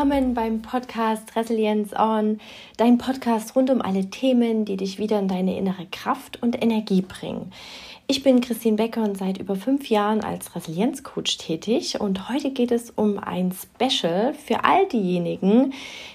[0.00, 2.40] willkommen beim Podcast Resilience On,
[2.78, 7.02] dein Podcast rund um alle Themen, die dich wieder in deine innere Kraft und Energie
[7.02, 7.52] bringen.
[8.06, 12.72] Ich bin Christine Becker und seit über fünf Jahren als Resilienzcoach tätig und heute geht
[12.72, 15.74] es um ein Special für all diejenigen,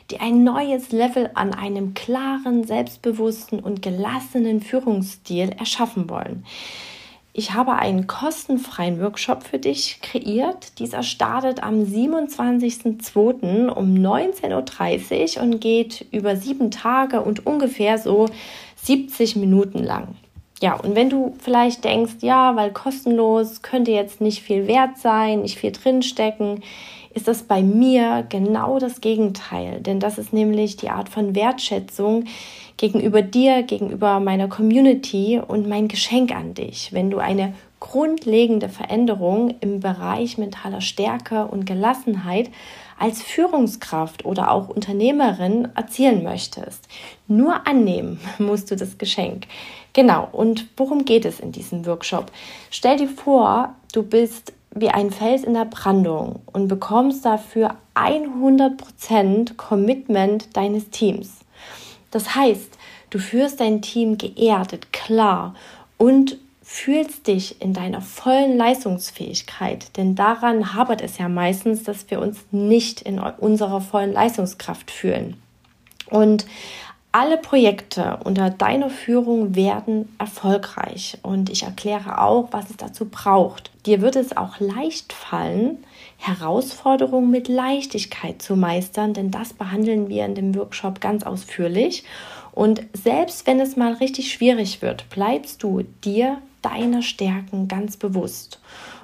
[0.09, 6.43] die ein neues Level an einem klaren, selbstbewussten und gelassenen Führungsstil erschaffen wollen.
[7.37, 10.79] Ich habe einen kostenfreien Workshop für dich kreiert.
[10.79, 13.67] Dieser startet am 27.02.
[13.67, 18.29] um 19.30 Uhr und geht über sieben Tage und ungefähr so
[18.77, 20.15] 70 Minuten lang.
[20.61, 25.41] Ja, und wenn du vielleicht denkst, ja, weil kostenlos könnte jetzt nicht viel wert sein,
[25.41, 26.63] nicht viel drinstecken,
[27.15, 29.81] ist das bei mir genau das Gegenteil.
[29.81, 32.25] Denn das ist nämlich die Art von Wertschätzung
[32.77, 36.91] gegenüber dir, gegenüber meiner Community und mein Geschenk an dich.
[36.91, 42.49] Wenn du eine grundlegende Veränderung im Bereich mentaler Stärke und Gelassenheit
[42.97, 46.87] als Führungskraft oder auch Unternehmerin erzielen möchtest.
[47.27, 49.47] Nur annehmen musst du das Geschenk.
[49.93, 52.31] Genau, und worum geht es in diesem Workshop?
[52.71, 59.55] Stell dir vor, du bist wie ein Fels in der Brandung und bekommst dafür 100%
[59.55, 61.39] Commitment deines Teams.
[62.11, 62.77] Das heißt,
[63.09, 65.55] du führst dein Team geerdet, klar
[65.97, 72.19] und fühlst dich in deiner vollen Leistungsfähigkeit, denn daran habert es ja meistens, dass wir
[72.19, 75.37] uns nicht in unserer vollen Leistungskraft fühlen.
[76.09, 76.45] Und
[77.15, 83.71] alle Projekte unter deiner Führung werden erfolgreich und ich erkläre auch, was es dazu braucht.
[83.85, 85.77] Dir wird es auch leicht fallen,
[86.17, 92.03] Herausforderungen mit Leichtigkeit zu meistern, denn das behandeln wir in dem Workshop ganz ausführlich.
[92.51, 98.59] Und selbst wenn es mal richtig schwierig wird, bleibst du dir deiner Stärken ganz bewusst.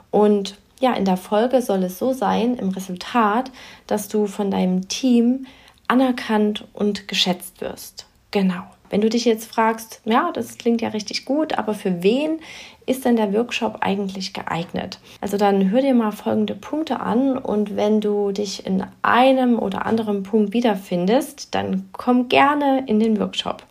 [0.09, 3.53] Und ja, in der Folge soll es so sein, im Resultat,
[3.87, 5.45] dass du von deinem Team
[5.91, 8.05] anerkannt und geschätzt wirst.
[8.31, 8.63] Genau.
[8.89, 12.39] Wenn du dich jetzt fragst, ja, das klingt ja richtig gut, aber für wen
[12.85, 14.99] ist denn der Workshop eigentlich geeignet?
[15.19, 19.85] Also dann hör dir mal folgende Punkte an und wenn du dich in einem oder
[19.85, 23.63] anderen Punkt wiederfindest, dann komm gerne in den Workshop.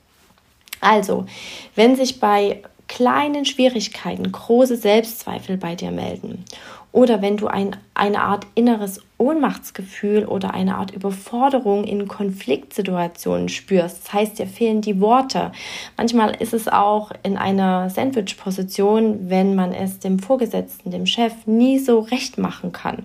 [0.83, 1.27] Also,
[1.75, 6.45] wenn sich bei kleinen Schwierigkeiten große Selbstzweifel bei dir melden
[6.93, 14.01] oder wenn du ein, eine Art inneres Ohnmachtsgefühl oder eine Art Überforderung in Konfliktsituationen spürst,
[14.05, 15.53] das heißt, dir fehlen die Worte.
[15.97, 21.79] Manchmal ist es auch in einer Sandwich-Position, wenn man es dem Vorgesetzten, dem Chef nie
[21.79, 23.05] so recht machen kann.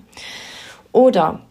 [0.93, 1.41] Oder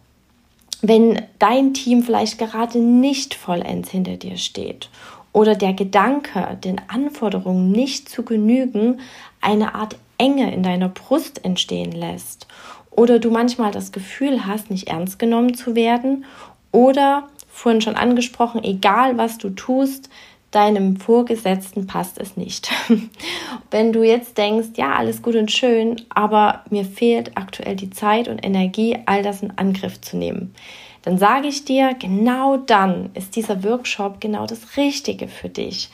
[0.81, 4.89] wenn dein Team vielleicht gerade nicht vollends hinter dir steht
[5.33, 8.99] oder der Gedanke, den Anforderungen nicht zu genügen,
[9.41, 12.47] eine Art Enge in deiner Brust entstehen lässt
[12.95, 16.25] oder du manchmal das Gefühl hast, nicht ernst genommen zu werden
[16.71, 20.09] oder vorhin schon angesprochen, egal was du tust,
[20.51, 22.71] deinem Vorgesetzten passt es nicht.
[23.71, 28.29] Wenn du jetzt denkst, ja, alles gut und schön, aber mir fehlt aktuell die Zeit
[28.29, 30.55] und Energie, all das in Angriff zu nehmen,
[31.01, 35.89] dann sage ich dir, genau dann ist dieser Workshop genau das Richtige für dich.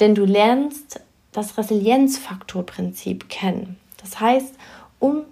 [0.00, 1.00] Denn du lernst
[1.32, 3.76] das Resilienzfaktorprinzip kennen.
[4.00, 4.54] Das heißt,
[4.98, 5.24] um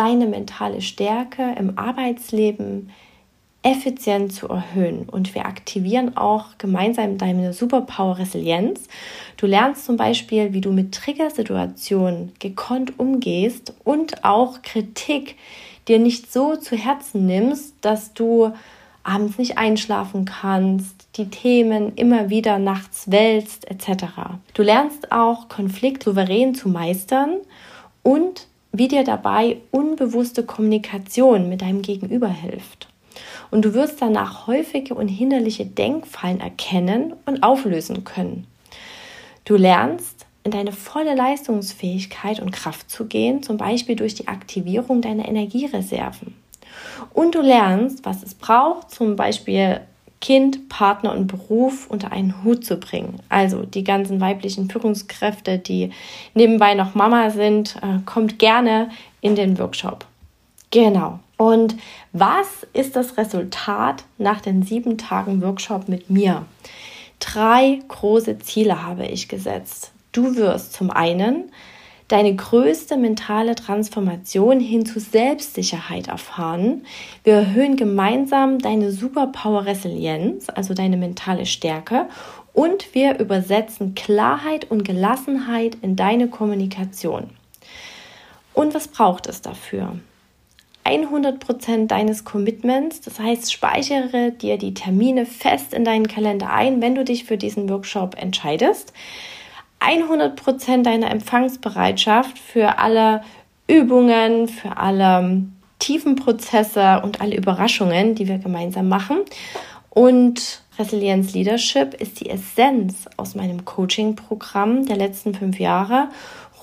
[0.00, 2.88] deine mentale Stärke im Arbeitsleben
[3.62, 5.06] effizient zu erhöhen.
[5.10, 8.88] Und wir aktivieren auch gemeinsam deine Superpower Resilienz.
[9.36, 15.36] Du lernst zum Beispiel, wie du mit Triggersituationen gekonnt umgehst und auch Kritik
[15.86, 18.54] dir nicht so zu Herzen nimmst, dass du
[19.02, 24.04] abends nicht einschlafen kannst, die Themen immer wieder nachts wälzt etc.
[24.54, 27.34] Du lernst auch Konflikt souverän zu meistern
[28.02, 32.88] und wie dir dabei unbewusste Kommunikation mit deinem Gegenüber hilft.
[33.50, 38.46] Und du wirst danach häufige und hinderliche Denkfallen erkennen und auflösen können.
[39.44, 45.02] Du lernst, in deine volle Leistungsfähigkeit und Kraft zu gehen, zum Beispiel durch die Aktivierung
[45.02, 46.34] deiner Energiereserven.
[47.12, 49.80] Und du lernst, was es braucht, zum Beispiel
[50.20, 53.20] Kind, Partner und Beruf unter einen Hut zu bringen.
[53.30, 55.92] Also die ganzen weiblichen Führungskräfte, die
[56.34, 58.90] nebenbei noch Mama sind, äh, kommt gerne
[59.22, 60.04] in den Workshop.
[60.70, 61.20] Genau.
[61.38, 61.76] Und
[62.12, 66.44] was ist das Resultat nach den sieben Tagen Workshop mit mir?
[67.18, 69.92] Drei große Ziele habe ich gesetzt.
[70.12, 71.50] Du wirst zum einen
[72.10, 76.84] deine größte mentale Transformation hin zu Selbstsicherheit erfahren.
[77.22, 82.08] Wir erhöhen gemeinsam deine Superpower Resilienz, also deine mentale Stärke
[82.52, 87.30] und wir übersetzen Klarheit und Gelassenheit in deine Kommunikation.
[88.54, 89.94] Und was braucht es dafür?
[90.84, 93.00] 100% deines Commitments.
[93.02, 97.36] Das heißt, speichere dir die Termine fest in deinen Kalender ein, wenn du dich für
[97.36, 98.92] diesen Workshop entscheidest.
[99.80, 103.22] 100% deiner Empfangsbereitschaft für alle
[103.66, 105.42] Übungen, für alle
[105.78, 109.20] tiefen Prozesse und alle Überraschungen, die wir gemeinsam machen.
[109.88, 116.08] Und Resilienz Leadership ist die Essenz aus meinem Coaching-Programm der letzten fünf Jahre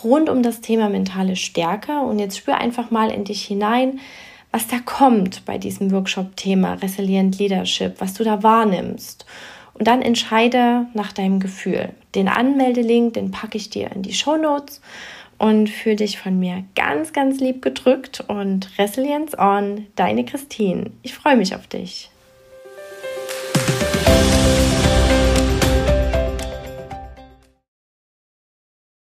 [0.03, 1.99] rund um das Thema mentale Stärke.
[1.99, 3.99] Und jetzt spür einfach mal in dich hinein,
[4.51, 9.25] was da kommt bei diesem Workshop-Thema Resilient Leadership, was du da wahrnimmst.
[9.77, 11.89] Und dann entscheide nach deinem Gefühl.
[12.15, 14.81] Den Anmeldelink, den packe ich dir in die Show Notes
[15.37, 20.91] und fühle dich von mir ganz, ganz lieb gedrückt und Resilience on, deine Christine.
[21.03, 22.09] Ich freue mich auf dich.